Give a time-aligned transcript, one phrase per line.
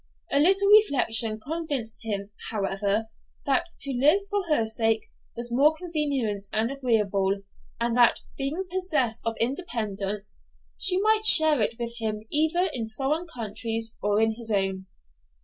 [0.31, 3.09] A little reflection convinced him, however,
[3.45, 7.41] that to live for her sake was more convenient and agreeable,
[7.79, 10.43] and that, being possessed of independence,
[10.75, 14.87] she might share it with him either in foreign countries or in his own.